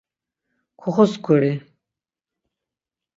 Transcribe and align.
Kuxuskuri. 0.79 1.51